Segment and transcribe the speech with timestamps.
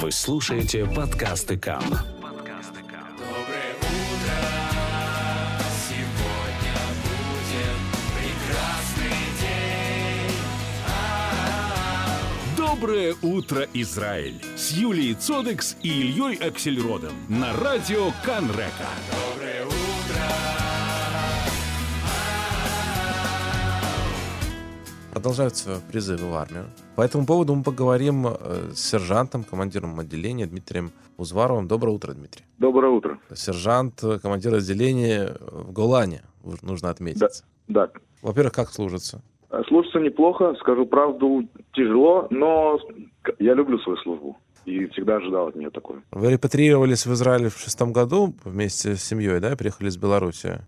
[0.00, 1.82] Вы слушаете подкасты КАМ.
[1.82, 1.98] Доброе
[3.80, 4.36] утро,
[5.88, 7.78] сегодня будет
[8.14, 10.36] прекрасный день.
[12.56, 14.40] Доброе утро, Израиль!
[14.56, 18.70] С Юлией Цодекс и Ильей Аксельродом на радио Канрека.
[19.34, 19.77] Доброе утро.
[25.18, 26.66] Продолжаются призывы в армию.
[26.94, 31.66] По этому поводу мы поговорим э, с сержантом, командиром отделения Дмитрием Узваровым.
[31.66, 32.44] Доброе утро, Дмитрий.
[32.58, 33.18] Доброе утро.
[33.34, 37.42] Сержант, э, командир отделения в Голлане, уж нужно отметить.
[37.66, 37.90] Да.
[38.22, 39.20] Во-первых, как служится?
[39.50, 42.78] Э, Служится неплохо, скажу правду, тяжело, но
[43.40, 45.96] я люблю свою службу и всегда ожидал от нее такой.
[46.12, 50.60] Вы репатриировались в Израиль в шестом году вместе с семьей, да, приехали из Беларуси?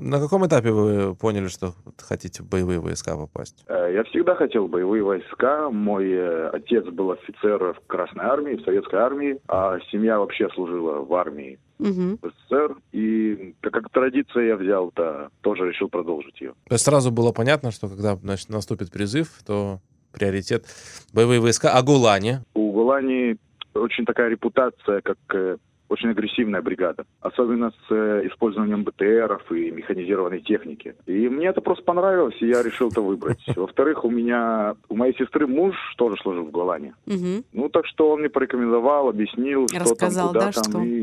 [0.00, 0.06] Да.
[0.18, 3.64] На каком этапе вы поняли, что хотите в боевые войска попасть?
[3.68, 5.70] Э, Я всегда хотел в боевые войска.
[5.70, 11.00] Мой э, отец был офицер в Красной армии, в Советской армии, а семья вообще служила
[11.04, 12.18] в армии Мгм.
[12.22, 12.76] в СССР.
[12.92, 16.54] И как, как традиция я взял, то тоже решил продолжить ее.
[16.68, 19.80] То есть сразу было понятно, что когда значит, наступит призыв, то
[20.12, 20.64] приоритет
[21.12, 21.72] боевые войска.
[21.72, 22.42] А Голлане?
[22.54, 23.36] У Голлани
[23.74, 25.56] очень такая репутация, как э,
[25.90, 30.94] очень агрессивная бригада, особенно с э, использованием БТРов и механизированной техники.
[31.06, 33.40] И мне это просто понравилось, и я решил это выбрать.
[33.56, 36.94] Во-вторых, у меня, у моей сестры муж тоже служил в Голлане.
[37.06, 37.44] Мгм.
[37.52, 40.82] Ну, так что он мне порекомендовал, объяснил, что Рассказал, там, куда да, там, что?
[40.82, 40.99] и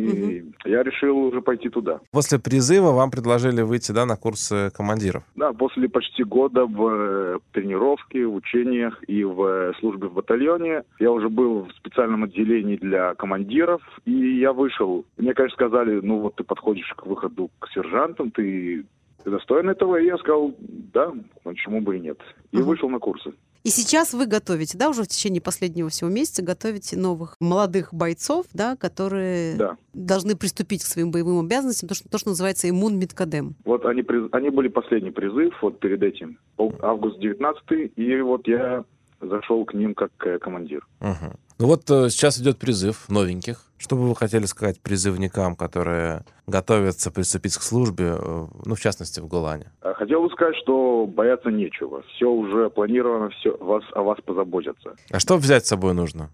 [0.65, 1.99] я решил уже пойти туда.
[2.11, 5.23] После призыва вам предложили выйти да, на курсы командиров.
[5.35, 10.83] Да, после почти года в э, тренировке, в учениях и в э, службе в батальоне
[10.99, 15.05] я уже был в специальном отделении для командиров, и я вышел.
[15.17, 18.85] Мне, конечно, сказали, ну вот ты подходишь к выходу к сержантам, ты,
[19.23, 21.11] ты достоин этого, и я сказал, да,
[21.43, 22.19] почему бы и нет.
[22.51, 22.65] И Мгм.
[22.65, 23.33] вышел на курсы.
[23.63, 28.45] И сейчас вы готовите, да, уже в течение последнего всего месяца готовите новых молодых бойцов,
[28.53, 29.77] да, которые Да.
[29.93, 33.55] должны приступить к своим боевым обязанностям, то, что, то, что называется иммун Мидкадем.
[33.65, 36.37] Вот они, они были последний призыв, вот перед этим,
[36.81, 38.83] август 19 и вот я
[39.21, 40.85] зашел к ним как э, командир.
[40.99, 41.33] Мгм.
[41.59, 43.63] Ну вот э, сейчас идет призыв новеньких.
[43.79, 49.19] Что бы вы хотели сказать призывникам, которые готовятся приступить к службе, э, ну, в частности,
[49.19, 49.71] в Голлане?
[49.81, 52.03] А Хотел бы сказать, что бояться нечего.
[52.13, 54.95] Все уже планировано, все вас, о вас позаботятся.
[55.09, 56.29] А что взять с собой нужно?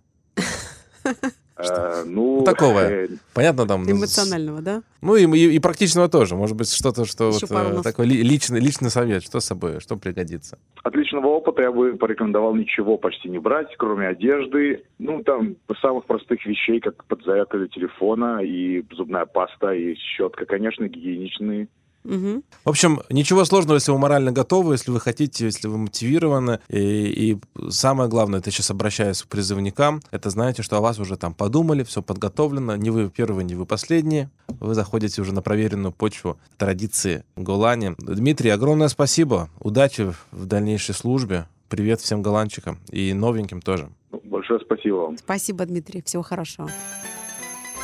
[1.56, 2.80] Э, ну, Ну, такого.
[2.80, 3.84] э, Понятно, там...
[3.90, 4.82] Эмоционального, да?
[5.02, 6.36] Ну, и, и- и практичного тоже.
[6.36, 9.22] Может быть, что-то, что Еще вот, пару э, нас- такой ли- личный, личный совет.
[9.24, 10.58] Что с собой, что пригодится?
[10.84, 14.84] от личного опыта я бы порекомендовал ничего почти не брать, кроме одежды.
[14.98, 20.88] Ну, там, самых простых вещей, как подзарядка для телефона и зубная паста, и щетка, конечно,
[20.88, 21.68] гигиеничные.
[22.04, 22.44] Мгм.
[22.66, 26.60] В общем, ничего сложного, если вы морально готовы, если вы хотите, если вы мотивированы.
[26.70, 27.38] И, и
[27.70, 31.84] самое главное, это сейчас обращаясь к призывникам, это знаете, что о вас уже там подумали,
[31.84, 32.76] все подготовлено.
[32.76, 34.30] Не вы первые, не вы последние.
[34.48, 37.96] Вы заходите уже на проверенную почву традиции Голлани.
[37.98, 39.50] Дмитрий, огромное спасибо.
[39.60, 41.48] Удачи в дальнейшей службе.
[41.70, 43.90] Привет всем голландчикам и новеньким тоже.
[44.26, 45.18] Большое спасибо вам.
[45.18, 46.04] Спасибо, Дмитрий.
[46.04, 46.70] Всего хорошего.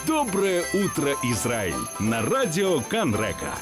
[0.05, 1.73] Доброе утро, Израиль!
[1.99, 3.55] На радио Канрека.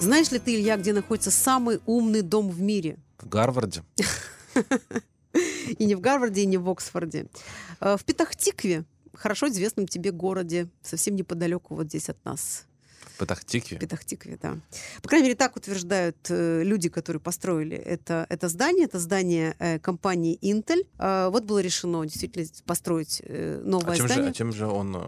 [0.00, 2.98] Знаешь ли ты, Илья, где находится самый умный дом в мире?
[3.18, 3.82] В Гарварде.
[5.78, 7.26] И не в Гарварде, и не в Оксфорде.
[7.80, 12.65] Э, В Петахтикве, хорошо известном тебе городе, совсем неподалеку вот здесь от нас.
[13.18, 13.76] Патахтикве.
[13.76, 14.56] В Петахтикве, да.
[15.02, 18.84] По крайней мере, так утверждают э, люди, которые построили это, это здание.
[18.86, 20.86] Это здание э, компании Intel.
[20.98, 24.30] Э, вот было решено действительно построить э, новое А чем, же, здание.
[24.30, 25.02] а чем же он э,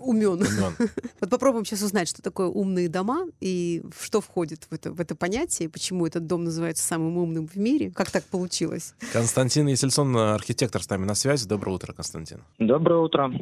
[0.00, 0.42] Умен.
[0.42, 0.74] умен?
[1.20, 5.14] Вот попробуем сейчас узнать, что такое умные дома и что входит в это, в это
[5.14, 8.94] понятие, почему этот дом называется самым умным в мире, как так получилось.
[9.12, 11.46] Константин Есельсон, архитектор с нами на связи.
[11.48, 12.40] Доброе утро, Константин.
[12.58, 13.32] Доброе утро.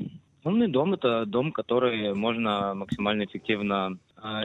[0.44, 3.98] Умный дом– это дом, который можно максимально эффективно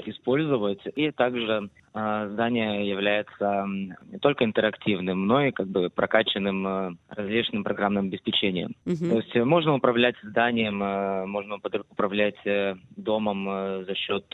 [0.06, 0.80] использовать.
[0.96, 7.64] И также э, здание является не только интерактивным, но и как бы прокачанным э, различным
[7.64, 8.76] программным обеспечением.
[8.86, 9.10] Мгм.
[9.10, 14.26] То есть э, можно управлять зданием, э, можно под- управлять э, домом за счет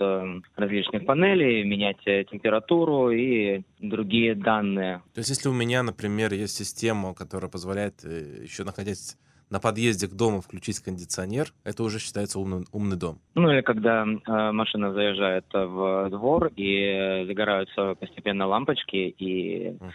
[0.56, 5.02] различных панелей, менять температуру и другие данные.
[5.14, 9.18] То есть, если у меня, например, есть система, которая позволяет еще находясь
[9.50, 13.20] на подъезде к дому включить кондиционер, это уже считается умный, умный дом.
[13.36, 19.78] Ну или когда э, машина заезжает э, в двор и э, загораются постепенно лампочки и
[19.80, 19.92] Мгм.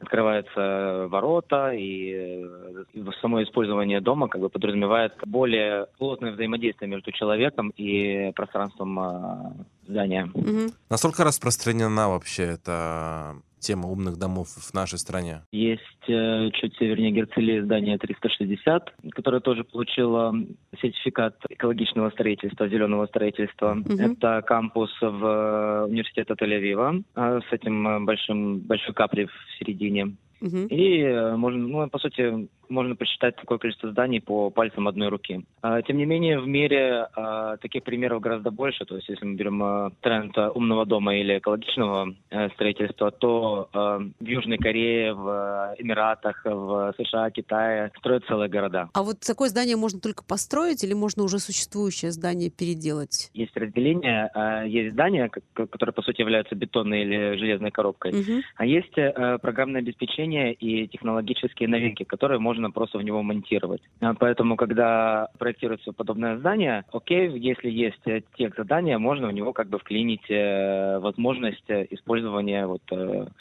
[0.00, 7.12] открываются ворота и, э, и само использование дома как бы подразумевает более плотное взаимодействие между
[7.12, 9.52] человеком и пространством э,
[9.88, 10.30] здания.
[10.34, 10.72] Мгм.
[10.90, 15.42] Насколько распространена вообще эта тема умных домов в нашей стране?
[15.52, 20.34] Есть э, чуть севернее Герцелии здание 360, которое тоже получило
[20.80, 23.74] сертификат экологичного строительства, зеленого строительства.
[23.74, 24.00] Мгм.
[24.00, 30.12] Это кампус в э, университета Тель-Авива э, с этим э, большим большой каплей в середине.
[30.42, 30.66] Мгм.
[30.66, 35.44] И э, можно, ну, по сути, можно посчитать такое количество зданий по пальцам одной руки.
[35.60, 38.84] А, Тем не менее, в мире а, таких примеров гораздо больше.
[38.84, 44.24] То есть, если мы берем а, тренд умного дома или экологичного э, строительства, то в
[44.24, 48.88] Южной Корее, в Эмиратах, в США, Китае строят целые города.
[48.94, 53.30] А вот такое здание можно только построить или можно уже существующее здание переделать?
[53.34, 54.30] Есть разделение,
[54.66, 58.12] есть здания, которые, по сути, являются бетонной или железной коробкой.
[58.12, 58.42] Мгм.
[58.56, 63.82] А есть э, программное обеспечение и технологические новинки, которые можно просто в него монтировать.
[64.00, 69.52] А, Поэтому, когда проектируется подобное здание, окей, если есть э, текст задания, можно в него
[69.52, 72.82] как бы вклинить э, возможность э, использования вот,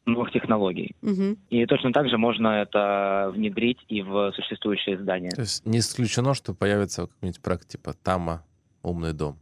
[0.05, 0.95] новых технологий.
[1.01, 1.37] Мгм.
[1.49, 5.29] И точно так же можно это внедрить и в существующие здания.
[5.29, 8.43] То есть не исключено, что появится какой-нибудь проект типа Тама
[8.83, 9.37] умный дом.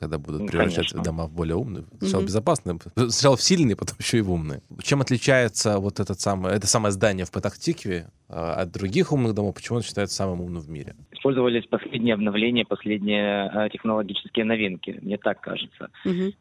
[0.00, 1.84] Когда будут Ну, превращать дома в более умные.
[1.98, 2.26] Сначала Мгм.
[2.26, 4.60] безопасные, сначала в сильные, потом еще и в умные.
[4.82, 9.54] Чем отличается вот этот самый, это самое здание в Патахтикве а, от других умных домов?
[9.54, 10.94] Почему он считается самым умным в мире?
[11.12, 15.90] Использовались последние обновления, последние э, технологические новинки, мне так кажется.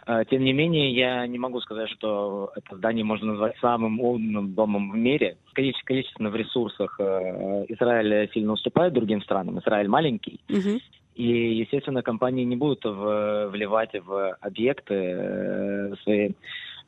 [0.05, 4.53] А, Тем не менее, я не могу сказать, что это здание можно назвать самым умным
[4.53, 5.37] домом в мире.
[5.53, 9.59] Количе- Количественно в ресурсах э, Израиль сильно уступает другим странам.
[9.59, 10.39] Израиль маленький.
[10.47, 10.79] Мгм.
[11.15, 11.23] И,
[11.59, 16.31] естественно, компании не будут в- вливать в объекты э, свои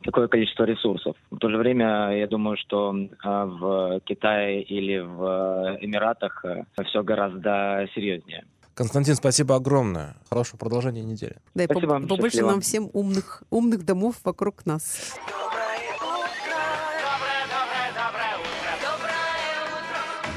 [0.04, 1.16] такое количество ресурсов.
[1.31, 2.94] В то же время, я думаю, что
[3.24, 6.44] а, в Китае или в э, Эмиратах
[6.86, 8.44] все гораздо серьезнее.
[8.75, 10.16] Константин, спасибо огромное.
[10.30, 11.36] Хорошего продолжения недели.
[11.54, 12.52] Да, и Спасибо, поб- побольше счастливо.
[12.52, 15.16] нам всем умных, умных домов вокруг нас.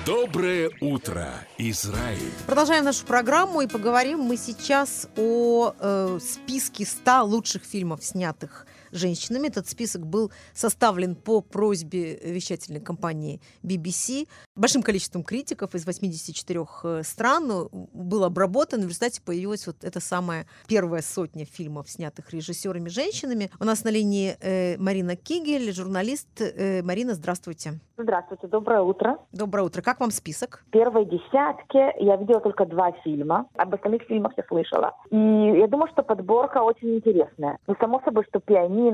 [0.06, 2.30] Доброе утро, Израиль.
[2.46, 9.48] Продолжаем нашу программу и поговорим мы сейчас о э, списке 100 лучших фильмов, снятых женщинами.
[9.48, 14.28] Этот список был составлен по просьбе вещательной компании BBC.
[14.54, 18.80] Большим количеством критиков из 84 э, стран э, был обработан.
[18.80, 23.50] В результате появилась вот эта самая первая сотня фильмов, снятых режиссерами женщинами.
[23.60, 26.40] У нас на линии э, Марина Кигель, журналист.
[26.40, 27.80] Э, Марина, здравствуйте.
[27.98, 29.18] Здравствуйте, доброе утро.
[29.32, 29.82] Доброе утро.
[29.82, 30.64] Как вам список?
[30.68, 33.46] В первой десятке я видела только два фильма.
[33.56, 34.94] Об остальных фильмах я слышала.
[35.10, 37.58] И я думаю, что подборка очень интересная.
[37.66, 38.85] Ну, само собой, что «Пианино»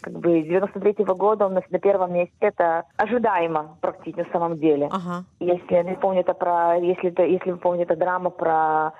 [0.00, 2.34] как бы 93-го года он на, на первом месте.
[2.40, 4.88] Это ожидаемо практически на самом деле.
[4.90, 5.24] Ага.
[5.40, 6.76] Если я не помню, это про...
[6.76, 8.92] Если, это, если вы помните, это драма про,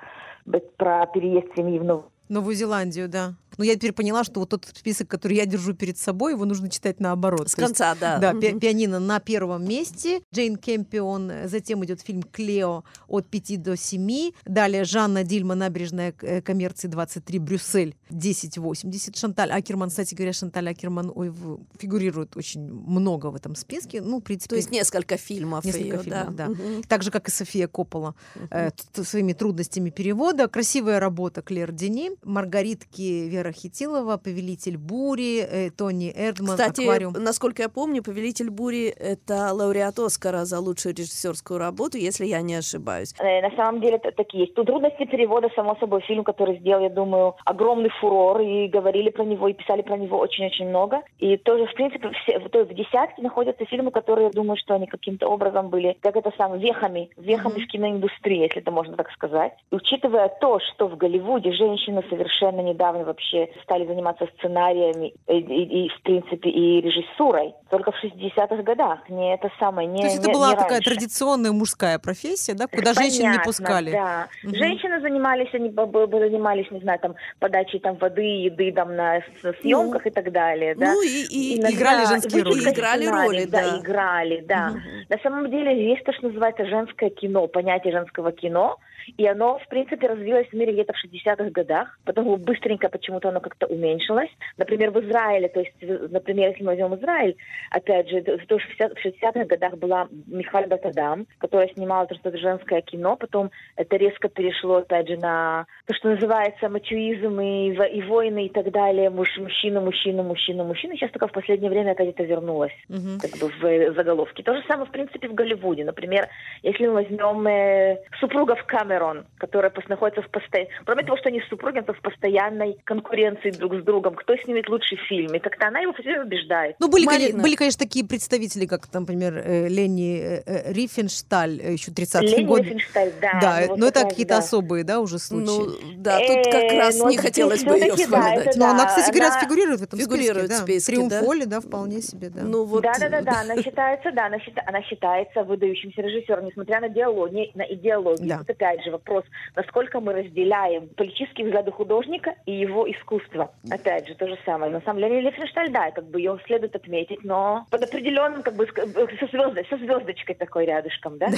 [0.77, 3.35] про переезд семьи в Новую Новую Зеландию, да.
[3.57, 6.69] Но я теперь поняла, что вот тот список, который я держу перед собой, его нужно
[6.69, 7.49] читать наоборот.
[7.49, 8.17] С То есть, конца, да.
[8.17, 8.39] Да, Мгм.
[8.41, 13.75] пи- пианино на первом месте, Джейн Кемпион, э, затем идет фильм «Клео» от 5 до
[13.75, 20.69] 7, далее Жанна Дильма, «Набережная э, коммерции 23», Брюссель 1080, Шанталь Акерман, кстати говоря, Шанталь
[20.69, 21.33] Акерман ой,
[21.77, 24.49] фигурирует очень много в этом списке, ну, в принципе...
[24.51, 25.65] То есть несколько фильмов.
[25.65, 26.47] Несколько её, фильмов, да.
[26.47, 26.83] Мгм.
[26.87, 28.15] Так же, как и София Коппола,
[28.49, 30.47] э, т- своими трудностями перевода.
[30.47, 37.13] Красивая работа Клер Дени, Маргаритки Вера Хитилова, Повелитель бури, э, Тони Эрдман, Кстати, Аквариум.
[37.13, 42.55] насколько я помню, «Повелитель бури»— это лауреат Оскара за лучшую режиссерскую работу, если я не
[42.55, 43.13] ошибаюсь.
[43.19, 44.53] Э, На самом деле это такие есть.
[44.53, 49.23] Тут трудности перевода, само собой, фильм, который сделал, я думаю, огромный фурор, и говорили про
[49.23, 51.01] него, и писали про него очень-очень много.
[51.19, 54.57] И тоже, в принципе, все, в, то есть в десятке находятся фильмы, которые, я думаю,
[54.57, 58.95] что они каким-то образом были, как это самое, вехами, вехами в киноиндустрии, если это можно
[58.95, 59.53] так сказать.
[59.71, 65.85] И учитывая то, что в Голливуде женщины совершенно недавно вообще стали заниматься сценариями и, и-
[65.85, 70.19] и, в принципе, и режиссурой, только в 60-х годах, не это самое, не То есть
[70.19, 70.89] это не- была не такая раньше.
[70.91, 73.91] традиционная мужская профессия, да, куда женщин не Понятно, пускали.
[73.91, 74.27] Да.
[74.43, 74.55] Мгм.
[74.55, 80.05] Женщины занимались, они занимались, не знаю, там подачей там воды, еды там на с- съемках
[80.05, 80.93] и так далее, да.
[80.93, 82.53] Ну и, и- Иногда играли женские роли.
[82.55, 83.61] вычитка Играли роли, да.
[83.71, 83.79] да.
[83.79, 84.69] играли, да.
[84.69, 84.81] Мгм.
[85.09, 88.77] На самом деле есть то, что называется женское кино, понятие женского кино,
[89.17, 93.39] и оно, в принципе, развилось в мире где-то в 60-х годах, потому быстренько почему-то оно
[93.39, 94.29] как-то уменьшилось.
[94.57, 97.35] Например, в Израиле, то есть, в- например, если мы возьмем Израиль,
[97.69, 102.29] опять же, то в 60 в 60-х годах была Михаль Батадам, которая снимала то, что
[102.29, 107.69] это женское кино, потом это резко перешло, опять же, на то, что называется мачуизм и,
[107.73, 110.95] и войны и так далее, муж, мужчина, мужчина, мужчина, мужчина.
[110.95, 113.19] Сейчас только в последнее время опять это вернулось Мгм.
[113.19, 114.43] как бы в э, заголовке.
[114.43, 115.83] То же самое, в принципе, в Голливуде.
[115.85, 116.27] Например,
[116.63, 120.71] если мы возьмем э, супругов Камерон, которые находятся в постоянном...
[120.85, 124.97] Кроме того, что они супруги, конкурентов в постоянной конкуренции друг с другом, кто снимет лучший
[124.97, 125.33] фильм.
[125.35, 126.75] И как-то она его все время убеждает.
[126.79, 127.41] Ну, были, Марина.
[127.41, 132.63] были, конечно, такие представители, как, например, э, Лени э, э, Рифеншталь, еще 30-е Лени годы.
[132.63, 133.39] Рифеншталь, да.
[133.41, 134.39] Да, ну, вот но это какие-то да.
[134.39, 135.45] особые, да, уже случаи.
[135.45, 138.47] Ну, да, тут как раз ну, не это хотелось бы ее вспоминать.
[138.47, 140.79] это Но она, да, кстати говоря, она- фигурирует в этом Фигурирует в списке.
[140.79, 141.09] списке, да.
[141.09, 142.41] Триумфоли, да, вполне себе, да.
[142.43, 146.45] Ну вот, Да, да, да, да, она считается, да, она, счита- она считается выдающимся режиссером,
[146.45, 148.27] несмотря на диалоги, на идеологию.
[148.27, 148.37] Да.
[148.39, 148.47] Тут
[148.81, 149.23] опять же вопрос,
[149.55, 153.51] насколько мы разделяем политические взгляды художника и его искусство.
[153.69, 154.71] Опять же, то же самое.
[154.71, 158.65] На самом деле, Лефеншталь, да, как бы ее следует отметить, но под определенным, как бы,
[158.65, 161.29] э, со, звездой, со звездочкой такой рядышком, да?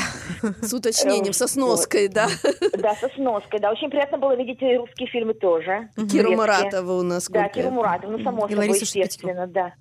[0.61, 2.27] с уточнением, со сноской, да.
[2.77, 3.71] Да, со сноской, да.
[3.71, 5.89] Очень приятно было видеть и русские фильмы тоже.
[6.11, 6.33] Киру.
[6.35, 7.49] Маратова у нас Да?
[7.49, 9.73] Киру Муратову, ну, само собой, естественно, да.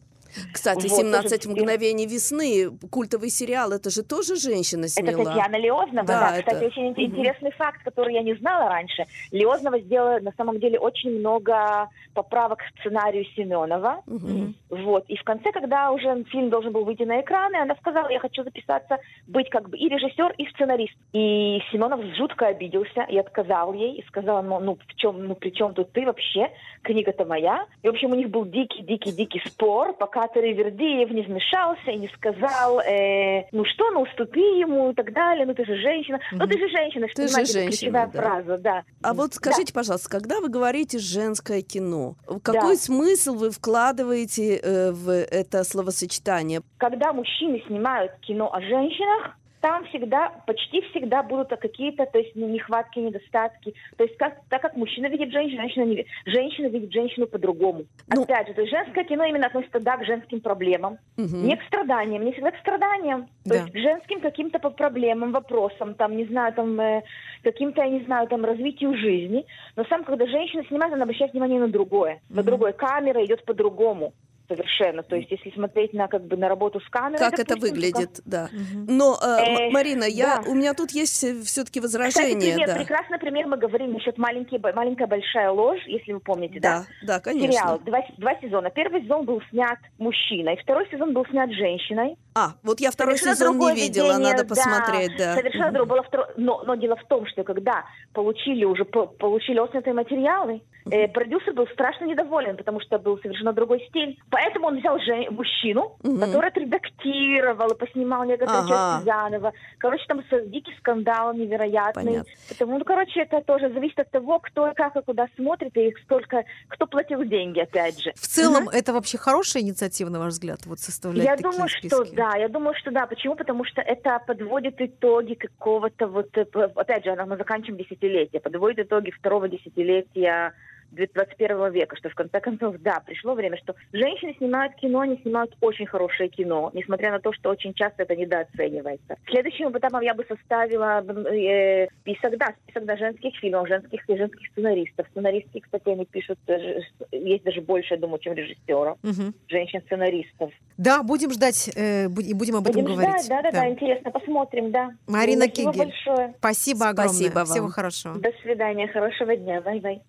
[0.53, 5.25] Кстати, Вот, 17 тоже- мгновений весны, культовый сериал, это же тоже женщина Это сняла.
[5.25, 6.39] Татьяна Леознова, Да, да.
[6.39, 9.05] Кстати, это- очень ин- интересный факт, который я не знала раньше.
[9.31, 14.03] Леознова сделала на самом деле очень много поправок к сценарию Семенова.
[14.07, 14.55] Мгм.
[14.71, 15.05] Вот.
[15.09, 18.45] И в конце, когда уже фильм должен был выйти на экраны, она сказала, я хочу
[18.45, 20.95] записаться, быть как бы и режиссер, и сценарист.
[21.13, 25.51] И Семенов жутко обиделся и отказал ей, и сказал, ну, ну, в чем, ну, при
[25.51, 26.51] чем тут ты вообще?
[26.83, 27.67] Книга-то моя.
[27.83, 32.81] И, в общем, у них был дикий-дикий-дикий спор, пока Таривердиев не вмешался и не сказал,
[32.81, 36.19] э, ну что, ну уступи ему и так далее, ну ты же женщина.
[36.33, 38.21] Ну ты же женщина, что Ты же женщина, ключевая да.
[38.21, 38.85] фраза, да.
[39.03, 39.37] А вот Да.
[39.37, 46.63] скажите, пожалуйста, когда вы говорите женское кино, какой смысл вы вкладываете э, в это словосочетание?
[46.79, 52.49] когда мужчины снимают кино о женщинах, там всегда, почти всегда будут какие-то, то есть ну,
[52.49, 53.75] нехватки, недостатки.
[53.97, 57.85] То есть как, так как мужчина видит женщину, женщина, не женщина видит женщину по-другому.
[58.13, 61.47] Ну- Опять же, то есть женское кино именно относится да, к женским проблемам, Мгм.
[61.47, 63.27] не к страданиям, не всегда к страданиям.
[63.45, 63.55] То Да.
[63.61, 67.03] есть к женским каким-то по- проблемам, вопросам, там, не знаю, там, э,
[67.45, 69.47] каким-то, я не знаю, там, развитию жизни.
[69.77, 72.21] Но сам, когда женщина снимает, она обращает внимание на другое.
[72.29, 72.73] На другое.
[72.73, 74.13] Камера идет по-другому
[74.57, 75.03] совершенно.
[75.03, 77.19] То есть если смотреть на, как бы, на работу с камерой...
[77.19, 78.49] Как это допустим, то выглядит, да.
[78.89, 80.51] Но, э, Э, Марина, я, да.
[80.51, 81.15] у меня тут есть
[81.47, 82.53] все-таки Кстати, возражение.
[82.55, 82.75] пример, да.
[82.77, 86.85] прекрасный пример мы говорим насчет маленький, б- маленькая большая ложь, если вы помните, да?
[87.03, 87.53] Да, да, конечно.
[87.53, 88.71] Сериал, два, два сезона.
[88.71, 92.17] Первый сезон был снят мужчиной, второй сезон был снят женщиной.
[92.35, 95.35] А, вот я второй Совершенно сезон не видела, ведение, надо да, посмотреть, да.
[95.35, 95.75] Совершенно Мгм.
[95.75, 95.93] другое.
[95.93, 100.63] Было второе- но, но дело в том, что когда получили уже по- получили отснятые материалы,
[100.91, 104.19] э, продюсер был страшно недоволен, потому что был совершенно другой стиль.
[104.31, 106.21] Поэтому он взял же- мужчину, Мгм.
[106.21, 108.69] который отредактировал и поснимал некоторые Ага.
[108.69, 109.53] части заново.
[109.79, 112.05] Короче, там дикий скандал невероятный.
[112.05, 112.33] Понятно.
[112.49, 115.95] Потому, ну, короче, это тоже зависит от того, кто и как и куда смотрит, и
[116.05, 118.13] сколько, кто платил деньги, опять же.
[118.15, 121.87] В целом, это вообще хорошая инициатива, на ваш взгляд, вот составлять Я такие думаю, списки?
[121.89, 123.07] что да, я думаю, что да.
[123.07, 123.35] Почему?
[123.37, 129.11] Потому что это подводит итоги какого-то вот, э, опять же, мы заканчиваем десятилетие, подводит итоги
[129.11, 130.53] второго десятилетия
[130.93, 135.57] 21 века, что в конце концов, да, пришло время, что женщины снимают кино, они снимают
[135.61, 139.17] очень хорошее кино, несмотря на то, что очень часто это недооценивается.
[139.29, 145.07] Следующим этапом я бы составила э, список, да, список да, женских фильмов, женских женских сценаристов.
[145.11, 146.81] Сценаристки, кстати, они пишут, э,
[147.13, 149.35] есть даже больше, я думаю, чем режиссеров, Мгм.
[149.49, 150.51] женщин-сценаристов.
[150.77, 153.25] Да, будем ждать э, и будем об этом Будем говорить.
[153.25, 154.91] ждать, да, да, да, интересно, посмотрим, да.
[155.07, 155.79] Марина Кигель.
[155.79, 156.35] большое.
[156.39, 157.13] Спасибо огромное.
[157.15, 157.47] Спасибо вам.
[157.47, 158.19] Всего хорошего.
[158.19, 160.03] До свидания, хорошего дня, bye-bye.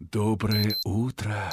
[0.00, 1.52] Доброе утро,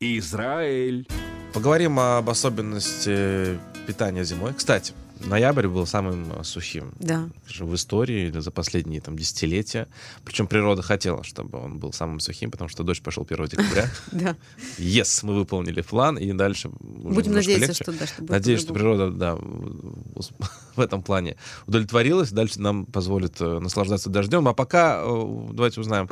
[0.00, 1.06] Израиль.
[1.52, 4.54] Поговорим об особенности питания зимой.
[4.54, 4.94] Кстати,
[5.26, 7.28] ноябрь был самым э, сухим Да.
[7.60, 9.88] в истории или за последние там, десятилетия.
[10.24, 13.88] Причем природа хотела, чтобы он был самым сухим, потому что дождь пошел 1 декабря.
[14.12, 14.36] Да.
[14.78, 18.06] Yes, мы выполнили план, и дальше Будем надеяться, легче.
[18.06, 19.36] что да, Надеюсь, что природа, да,
[20.76, 21.36] в этом плане
[21.66, 22.30] удовлетворилась.
[22.30, 24.48] Дальше нам позволит э, наслаждаться дождем.
[24.48, 26.08] А пока э, давайте узнаем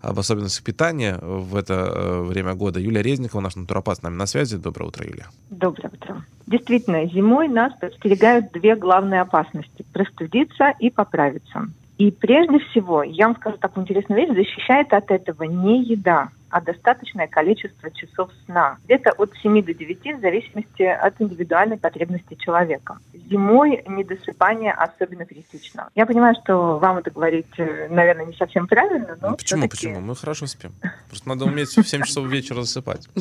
[0.00, 2.80] об особенностях питания в это время года.
[2.80, 4.56] Юлия Резникова, наш натуропат, с нами на связи.
[4.56, 5.28] Доброе утро, Юлия.
[5.50, 6.24] Доброе утро.
[6.50, 11.68] Действительно, зимой нас подстерегают две главные опасности– простудиться и поправиться.
[11.96, 16.60] И прежде всего, я вам скажу такую интересную вещь, защищает от этого не еда, а
[16.60, 18.78] достаточное количество часов сна.
[18.86, 22.98] Где-то от 7 до 9 в зависимости от индивидуальной потребности человека.
[23.30, 25.88] Зимой недосыпание особенно критично.
[25.94, 30.00] Я понимаю, что вам это говорить, э, наверное, не совсем правильно, но Ну, почему, почему?
[30.00, 30.72] Мы хорошо спим.
[31.06, 33.08] Просто надо уметь в 7 часов вечера засыпать.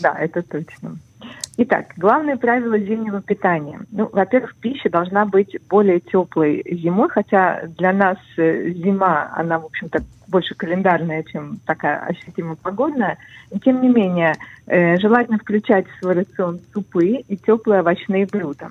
[0.00, 0.98] Да, это точно.
[1.56, 3.80] Итак, главное правило зимнего питания.
[3.90, 9.66] Ну, во-первых, пища должна быть более теплой зимой, хотя для нас э, зима, она, в
[9.66, 13.18] общем-то, больше календарная, чем такая ощутимо погодная.
[13.50, 14.34] И, тем не менее,
[14.66, 18.68] э, желательно включать в свой рацион супы и теплые овощные блюда.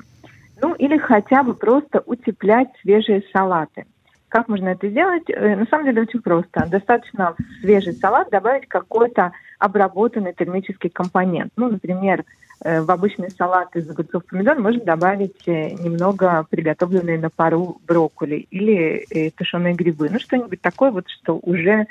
[0.62, 3.86] Ну, или хотя бы просто утеплять свежие салаты.
[4.30, 5.24] Как можно это сделать?
[5.28, 6.68] Э, на самом деле очень просто.
[6.70, 11.52] Достаточно в свежий салат добавить какой-то обработанный термический компонент.
[11.58, 12.24] Ну, например,
[12.64, 18.48] э, в обычный салат из огурцов помидор можно добавить э, немного приготовленные на пару брокколи
[18.52, 20.10] или тушеные грибы.
[20.12, 21.88] Ну, что-нибудь такое вот, что уже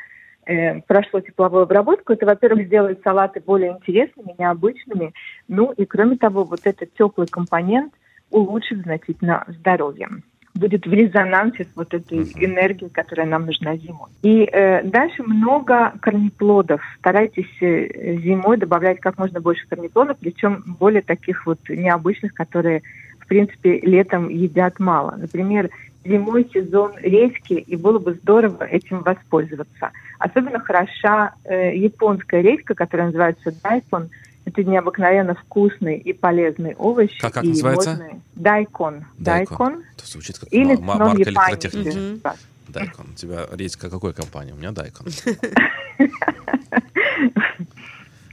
[0.86, 2.14] прошло тепловую обработку.
[2.14, 5.12] Это, во-первых, сделает салаты более интересными, необычными.
[5.46, 7.92] Ну и, кроме того, вот этот теплый компонент
[8.30, 10.08] улучшит значительно здоровье
[10.58, 12.44] будет в резонансе с вот этой uh-huh.
[12.44, 14.08] энергией, которая нам нужна зимой.
[14.22, 16.80] И э, дальше много корнеплодов.
[16.98, 22.82] Старайтесь э, зимой добавлять как можно больше корнеплодов, причем более таких вот необычных, которые,
[23.18, 25.14] в принципе, летом едят мало.
[25.16, 25.70] Например,
[26.04, 29.90] зимой сезон редьки, и было бы здорово этим воспользоваться.
[30.18, 34.10] Особенно хороша э, японская редька, которая называется дайкон–
[34.48, 37.18] это необыкновенно вкусный и полезный овощ.
[37.20, 37.90] Как, как называется?
[37.90, 38.20] Можно...
[38.34, 39.04] Дайкон.
[39.18, 39.84] Дайкон.
[39.96, 42.20] Это звучит как Или м- марка электротехники.
[42.68, 43.06] Дайкон.
[43.10, 44.52] У тебя редька какой компании?
[44.52, 45.06] У меня Дайкон.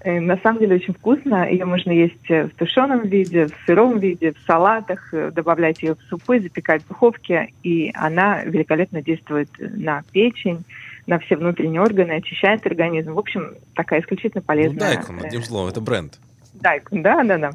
[0.03, 1.50] Э, на самом деле очень вкусно.
[1.50, 6.01] Ее можно есть в тушеном виде, в сыром виде, в салатах, э, добавлять ее в
[6.03, 7.50] супы, запекать в духовке.
[7.63, 10.63] И она великолепно действует на печень,
[11.08, 13.14] на все внутренние органы, очищает организм.
[13.14, 14.90] В общем, такая исключительно полезная.
[14.90, 16.20] Ну, Дайкон, одним словом, это бренд.
[16.54, 17.52] Дайкон, да, да, да.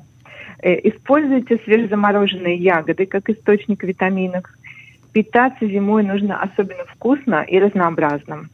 [0.62, 4.45] Э, используйте свежезамороженные ягоды как источник витаминов.
[5.12, 8.49] Питаться зимой нужно особенно вкусно и разнообразно.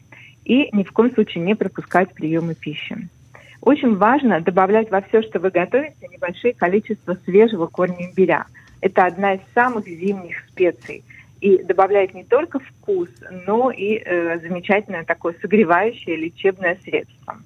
[0.44, 3.08] И ни в коем случае не пропускать приемы пищи.
[3.60, 8.46] Очень важно добавлять во все, что вы готовите, небольшое количество свежего корня имбиря.
[8.80, 11.04] Это одна из самых зимних специй–
[11.40, 13.08] и добавляет не только вкус,
[13.46, 17.38] но и э, замечательное такое согревающее лечебное средство.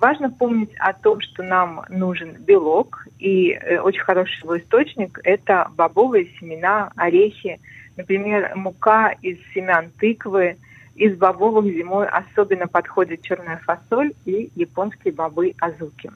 [0.00, 5.70] Важно помнить о том, что нам нужен белок, и э, очень хороший его источник– это
[5.76, 7.60] бобовые семена, орехи,
[7.96, 10.56] например, мука из семян тыквы,
[10.94, 16.10] из бобовых зимой особенно подходит черная фасоль и японские бобы азуки.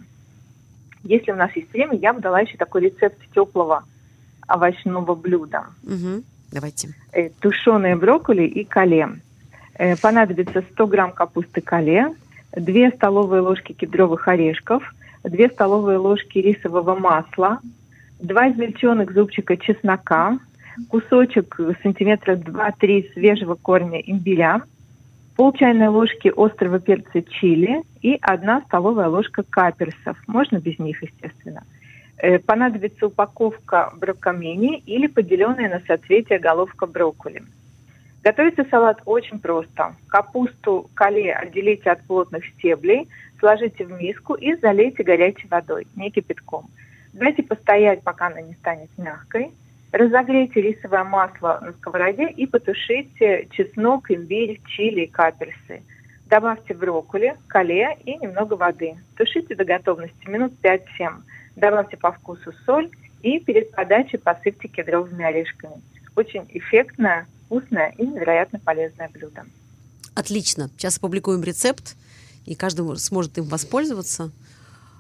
[1.05, 3.85] Если у нас есть время, я бы дала еще такой рецепт теплого
[4.49, 5.67] овощного блюда.
[5.85, 6.23] Угу.
[6.53, 6.89] Давайте.
[7.13, 9.09] Э, тушеные брокколи и кале.
[9.75, 12.15] Э, понадобится 100 грамм капусты кале,
[12.55, 14.83] 2 столовые ложки кедровых орешков,
[15.25, 17.61] 2 столовые ложки рисового масла,
[18.21, 20.39] 2 измельченных зубчика чеснока,
[20.89, 24.63] кусочек сантиметра 2-3 свежего корня имбиря,
[25.37, 30.19] пол чайной ложки острого перца чили и 1 столовая ложка каперсов.
[30.27, 31.65] Можно без них, естественно–
[32.47, 37.43] понадобится упаковка броккомини или поделенная на соцветия головка брокколи.
[38.23, 39.97] Готовится салат очень просто.
[40.09, 43.09] Капусту кале отделите от плотных стеблей,
[43.41, 46.67] сложите в миску и залейте горячей водой, не кипятком.
[47.13, 49.51] Дайте постоять, пока она не станет мягкой.
[49.91, 55.83] Разогрейте рисовое масло на сковороде и потушите чеснок, имбирь, чили и каперсы.
[56.27, 58.95] Добавьте брокколи, кале и немного воды.
[59.17, 61.23] Тушите до готовности минут 5-7
[61.57, 62.91] добавьте по вкусу соль
[63.23, 65.81] и перед подачей посыпьте кедровыми орешками.
[66.17, 69.45] Очень эффектное, вкусное и невероятно полезное блюдо.
[70.15, 70.71] Отлично.
[70.77, 71.97] Сейчас опубликуем рецепт,
[72.45, 74.31] и каждый сможет им воспользоваться.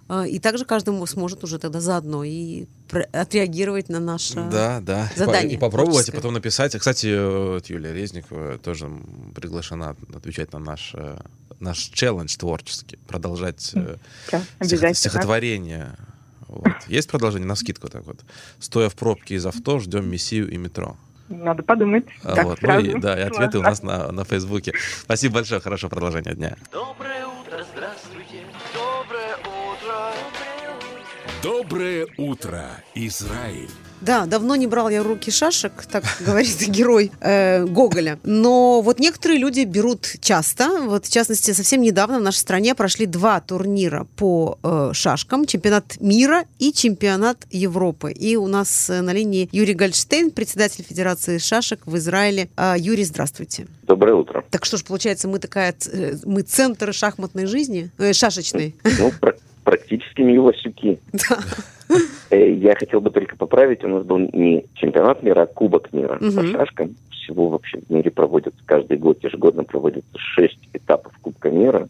[0.08, 2.66] А, и также каждый сможет уже тогда заодно и
[3.12, 5.08] отреагировать на наше да, да.
[5.16, 5.56] задание.
[5.56, 6.76] И попробовать, и потом написать.
[6.76, 8.90] Кстати, Юлия Резникова тоже
[9.34, 11.18] приглашена отвечать на наш, э,
[11.60, 13.96] наш челлендж творческий, продолжать э,
[14.60, 15.96] да, стихотворение
[16.56, 16.72] вот.
[16.88, 18.20] Есть продолжение на скидку так вот?
[18.58, 20.96] Стоя в пробке из авто, ждем Мессию и метро.
[21.28, 22.04] Надо подумать.
[22.22, 22.60] А вот.
[22.62, 24.74] ну, и, да, и ответы у нас на, на Фейсбуке.
[25.00, 26.56] Спасибо большое, хорошего продолжения дня.
[26.72, 27.31] Доброе
[31.42, 33.68] Доброе утро, Израиль.
[34.00, 38.20] Да, давно не брал я в руки шашек, так говорит герой э, Гоголя.
[38.22, 40.68] Но вот некоторые люди берут часто.
[40.82, 45.44] Вот, в частности, совсем недавно в нашей стране прошли два турнира по э, шашкам.
[45.44, 48.12] Чемпионат мира и чемпионат Европы.
[48.12, 52.50] И у нас э, на линии Юрий Гольштейн, председатель Федерации шашек в Израиле.
[52.56, 53.66] Э, Юрий, здравствуйте.
[53.82, 54.44] Доброе утро.
[54.50, 58.76] Так что ж, получается, мы такая, э, мы центр шахматной жизни, э, шашечной?
[58.84, 59.12] Ну,
[59.72, 60.98] практически милосюки.
[61.12, 61.38] Да.
[62.30, 66.18] Э, я хотел бы только поправить, у нас был не чемпионат мира, а кубок мира
[66.20, 66.30] угу.
[66.30, 66.94] по шашкам.
[67.10, 71.88] Всего вообще в мире проводится каждый год, ежегодно проводится шесть этапов Кубка мира,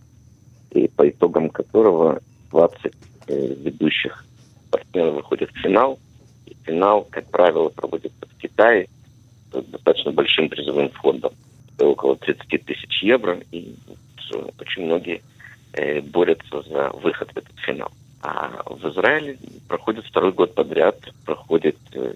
[0.71, 2.92] и по итогам которого 20
[3.29, 4.25] э, ведущих
[4.68, 5.99] спортсменов выходят в финал.
[6.47, 8.88] И финал, как правило, проводится в Китае
[9.53, 11.33] с достаточно большим призовым фондом.
[11.79, 13.75] Около 30 тысяч евро, и
[14.59, 15.21] очень многие
[15.75, 17.91] э, борются за выход в этот финал.
[18.23, 19.37] А в Израиле
[19.69, 22.15] проходит второй год подряд, проходит э,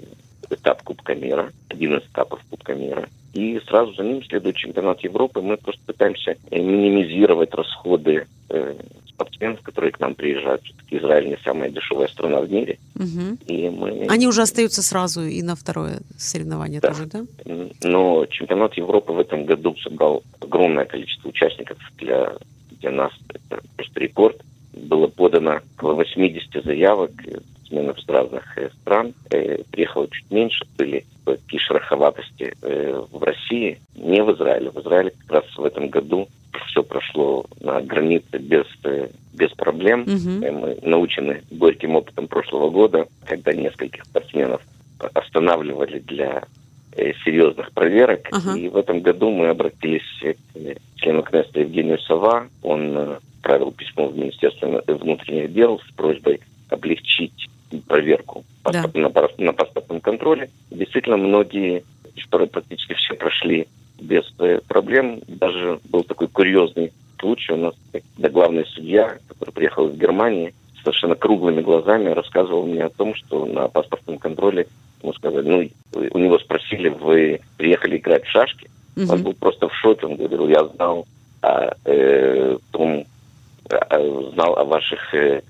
[0.50, 3.08] этап Кубка мира, один из этапов Кубка мира.
[3.32, 5.40] и сразу за ним следует чемпионат Европы.
[5.40, 8.26] Мы просто пытаемся э, минимизировать расходы
[9.08, 10.62] спортсменов, которые к нам приезжают.
[10.62, 12.78] Все-таки Израиль не самая дешевая страна в мире.
[12.94, 13.38] Мгм.
[13.46, 14.06] И мы...
[14.08, 16.88] Они уже остаются сразу и на второе соревнование Да.
[16.88, 17.24] тоже, да?
[17.82, 21.78] Но чемпионат Европы в этом году собрал огромное количество участников.
[21.98, 22.34] Для,
[22.80, 24.40] для нас это просто рекорд.
[24.72, 27.10] Было подано около 80 заявок
[27.66, 29.14] спортсменов с разных э, стран.
[29.30, 30.64] Э, Приехало чуть меньше.
[30.78, 34.70] Были такие шероховатости э, в России, не в Израиле.
[34.70, 36.28] В Израиле как раз в этом году
[36.68, 38.66] все прошло на границе без,
[39.34, 40.04] без проблем.
[40.42, 44.62] Э, Мы научены горьким опытом прошлого года, когда нескольких спортсменов
[45.12, 46.44] останавливали для
[47.24, 48.28] серьезных проверок.
[48.32, 48.56] Ага.
[48.56, 52.46] И в этом году мы обратились к э, члену Кнеста Евгению Сова.
[52.62, 57.48] Он э, отправил письмо в Министерство внутренних дел с просьбой облегчить
[57.86, 58.84] проверку Да.
[58.94, 60.50] на, пас- на паспортном контроле.
[60.70, 61.82] Действительно, многие,
[62.50, 63.66] практически все прошли
[64.00, 65.20] без э, проблем.
[65.26, 71.14] Даже был такой курьезный случай у нас, когда главный судья, который приехал из Германии, совершенно
[71.14, 74.66] круглыми глазами рассказывал мне о том, что на паспортном контроле
[75.02, 78.68] ему сказали, ну, у него спросили, вы приехали играть в шашки?
[78.96, 79.22] Он Мгм.
[79.22, 81.06] был просто в шоке, он говорил, я знал
[81.42, 83.04] о э, том,
[83.68, 85.42] э, знал о ваших э,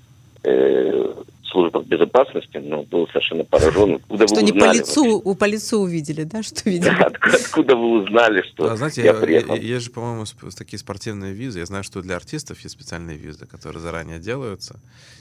[0.43, 5.35] э, службах безопасности, но был совершенно поражен, откуда Что вы не по узнали лицу, у
[5.35, 6.89] по лицу увидели, да, что видели?
[6.89, 7.03] вообще?
[7.07, 9.55] Откуда, откуда вы узнали, что А, знаете, я я- приехал?
[9.55, 11.59] я- есть же, по-моему, такие спортивные визы.
[11.59, 14.75] Я знаю, что для артистов есть специальные визы, которые заранее делаются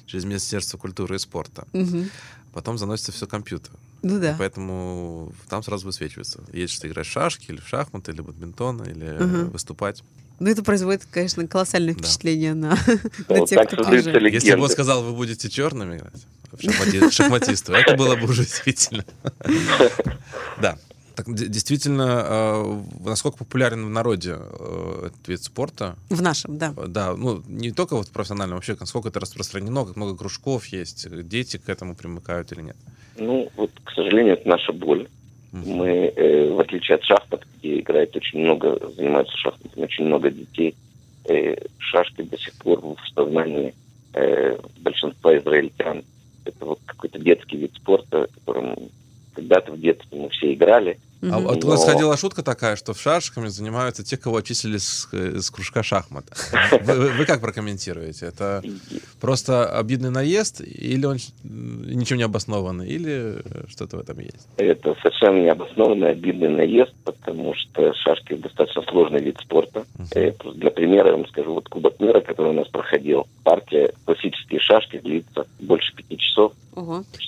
[0.06, 1.64] через Министерство культуры и спорта.
[1.72, 2.10] Мгм.
[2.52, 3.70] Потом заносится все компьютер.
[4.08, 4.36] Ну И да.
[4.38, 6.40] поэтому там сразу высвечивается.
[6.52, 9.50] Есть что играть в шашки, или в шахматы, или в бадминтон, или Мгм.
[9.50, 10.02] выступать.
[10.38, 12.70] Ну, это производит, конечно, колоссальное впечатление на,
[13.28, 14.32] на Вот тех, так кто приезжает.
[14.32, 18.42] Если бы он сказал, вы будете черными играть, в шахмати- шахматисту, это было бы уже
[18.42, 19.04] удивительно.
[20.60, 20.78] Да.
[21.16, 25.96] Так, действительно, э, насколько популярен в народе э, этот вид спорта?
[26.10, 26.74] В нашем, да.
[26.86, 31.08] Да, ну, не только вот в профессиональном, вообще, насколько это распространено, как много кружков есть,
[31.26, 32.76] дети к этому примыкают или нет?
[33.18, 35.08] Ну, вот, к сожалению, это наша боль.
[35.52, 40.74] Мы, э, в отличие от шахмат, где играет очень много, занимаются шахматами очень много детей,
[41.24, 43.74] э, шашки до сих пор в сознании
[44.12, 46.02] э, большинства израильтян.
[46.44, 48.76] Это вот какой-то детский вид спорта, которым
[49.34, 50.98] когда-то в детстве мы все играли.
[51.30, 55.08] А вот у нас ходила шутка такая, что в шашками занимаются те, кого отчислили с,
[55.12, 56.24] э, с кружка шахмат.
[56.82, 58.26] Вы, вы- вы как прокомментируете?
[58.26, 58.62] Это
[59.20, 64.46] просто обидный наезд, или он ничем не обоснованный, или э, что-то в этом есть?
[64.56, 69.84] Это совершенно необоснованный, обидный наезд, потому что шашки достаточно сложный вид спорта.
[70.38, 74.60] Просто Для примера я вам скажу, вот Кубок мира, который у нас проходил, партия классические
[74.60, 75.85] шашки длится больше.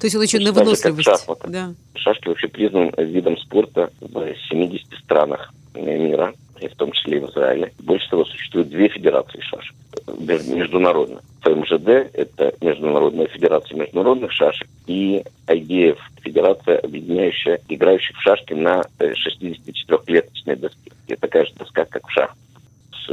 [0.01, 1.05] То есть он еще на Точно как выносливость.
[1.09, 1.49] шахматы.
[1.49, 1.75] Да.
[1.95, 7.31] Шашки вообще признан видом спорта в 70 странах мира, и в том числе и в
[7.31, 7.73] Израиле.
[7.79, 9.75] Больше того, существует две федерации шашек
[10.19, 11.21] меж- международно.
[11.43, 19.13] ФМЖД– это Международная федерация международных шашек, и IDF– федерация, объединяющая играющих в шашки на э,
[19.13, 20.91] 64-клеточной доске.
[21.07, 22.39] Это такая же доска, как в шахматах.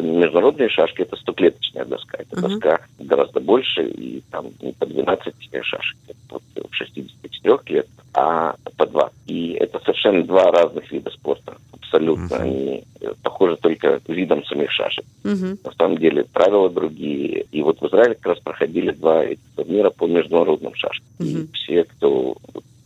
[0.02, 2.18] Международные шашки– это 100-клеточная доска.
[2.20, 2.50] Это Мгм.
[2.50, 5.98] доска гораздо больше, и там не по 12 шашек,
[6.30, 9.12] вот в 64 клетках, а по два.
[9.28, 11.58] И это совершенно два разных вида спорта.
[11.74, 12.38] Абсолютно.
[12.38, 15.06] Они э, похожи только видом самих шашек.
[15.24, 15.60] Мгм.
[15.64, 17.46] На самом деле правила другие.
[17.52, 19.24] И вот в Израиле как раз проходили два
[19.56, 21.06] турнира по международным шашкам.
[21.20, 21.50] И Мгм.
[21.54, 22.36] все, кто...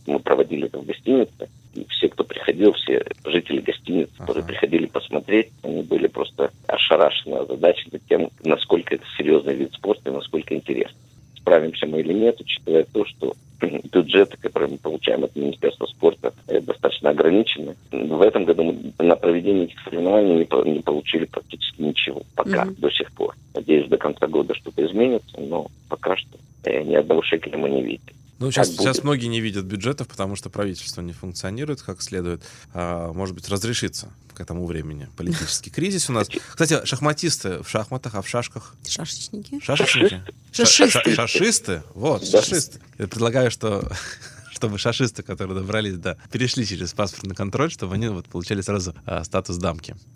[0.08, 5.50] Мы проводили это в гостинице, и все, кто приходил, все жители гостиницы, которые приходили посмотреть,
[5.64, 10.98] они были просто ошарашены, озадачены тем, насколько это серьезный вид спорта и насколько интересно.
[11.38, 13.36] Справимся мы или нет, учитывая то, что
[13.92, 17.76] бюджеты, которые мы получаем от Министерства спорта, э, достаточно ограничены.
[17.92, 22.76] В этом году мы на проведение этих соревнований не, не получили практически ничего пока, Мгм.
[22.76, 23.36] до сих пор.
[23.54, 27.84] Надеюсь, до конца года что-то изменится, но пока что э, ни одного шекеля мы не
[27.84, 28.14] видим.
[28.40, 32.42] Ну, сейчас, сейчас многие не видят бюджетов, потому что правительство не функционирует как следует.
[32.74, 36.30] А, может быть, разрешится к этому времени политический кризис у нас.
[36.50, 38.76] Кстати, шахматисты в шахматах, а в шашках?
[38.88, 39.60] Шашечники.
[39.62, 40.24] Шашечники?
[40.54, 40.88] Шашисты.
[40.92, 41.84] Ша- ша- Шашисты?
[41.94, 42.80] Вот, шашисты.
[42.98, 43.92] Я предлагаю, что
[44.52, 49.24] чтобы шашисты, которые добрались, да, перешли через паспортный контроль, чтобы они вот получали сразу а,
[49.26, 49.96] статус дамки.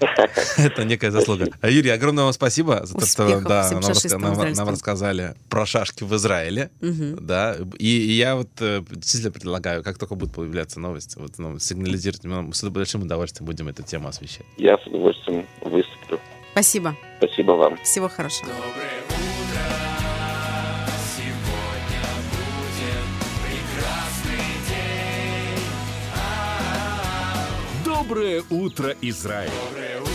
[0.56, 1.48] Это некая заслуга.
[1.60, 4.64] А, Юрий, огромное вам спасибо за то, что да, нам, раска- шашистам нам- израильским.
[4.64, 6.70] нам рассказали про шашки в Израиле.
[6.80, 11.58] Да, и, и я вот э, действительно предлагаю, как только будут появляться новости, вот нам
[11.60, 14.46] сигнализировать, мы с большим удовольствием будем эту тему освещать.
[14.56, 16.20] Я с удовольствием выступлю.
[16.52, 16.96] Спасибо.
[17.18, 17.78] Спасибо вам.
[17.84, 18.50] Всего хорошего.
[28.08, 29.50] Доброе утро, Израиль!
[29.68, 30.07] Доброе